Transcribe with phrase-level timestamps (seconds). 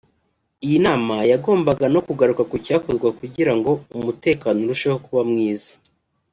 [0.65, 5.71] Iyi nama yagombaga no kugaruka ku cyakorwa kugira ngo umutekano urushe kuba mwiza